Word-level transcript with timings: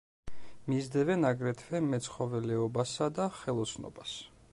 მისდევენ 0.71 1.27
აგრეთვე 1.29 1.81
მეცხოველეობასა 1.89 3.11
და 3.19 3.29
ხელოსნობას. 3.43 4.17